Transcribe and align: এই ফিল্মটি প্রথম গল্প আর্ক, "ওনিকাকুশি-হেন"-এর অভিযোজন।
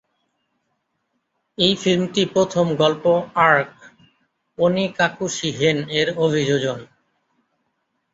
এই 1.57 1.73
ফিল্মটি 1.75 2.23
প্রথম 2.25 2.65
গল্প 2.75 3.03
আর্ক, 3.45 3.71
"ওনিকাকুশি-হেন"-এর 4.57 6.07
অভিযোজন। 6.17 6.79